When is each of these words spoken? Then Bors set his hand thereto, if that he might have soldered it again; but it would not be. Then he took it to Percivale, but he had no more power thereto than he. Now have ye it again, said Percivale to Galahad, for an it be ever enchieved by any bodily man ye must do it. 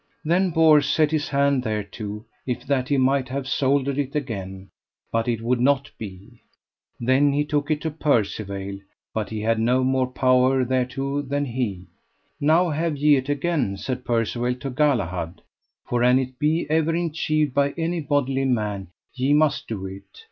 Then 0.25 0.49
Bors 0.49 0.89
set 0.89 1.11
his 1.11 1.29
hand 1.29 1.61
thereto, 1.63 2.25
if 2.47 2.65
that 2.65 2.87
he 2.89 2.97
might 2.97 3.29
have 3.29 3.47
soldered 3.47 3.99
it 3.99 4.15
again; 4.15 4.71
but 5.11 5.27
it 5.27 5.43
would 5.43 5.59
not 5.61 5.91
be. 5.99 6.41
Then 6.99 7.31
he 7.31 7.45
took 7.45 7.69
it 7.69 7.81
to 7.81 7.91
Percivale, 7.91 8.79
but 9.13 9.29
he 9.29 9.41
had 9.41 9.59
no 9.59 9.83
more 9.83 10.07
power 10.07 10.65
thereto 10.65 11.21
than 11.21 11.45
he. 11.45 11.85
Now 12.39 12.69
have 12.71 12.97
ye 12.97 13.15
it 13.15 13.29
again, 13.29 13.77
said 13.77 14.03
Percivale 14.03 14.55
to 14.55 14.71
Galahad, 14.71 15.41
for 15.87 16.01
an 16.01 16.17
it 16.17 16.39
be 16.39 16.65
ever 16.67 16.95
enchieved 16.95 17.53
by 17.53 17.73
any 17.77 17.99
bodily 17.99 18.45
man 18.45 18.87
ye 19.13 19.33
must 19.35 19.67
do 19.67 19.85
it. 19.85 20.01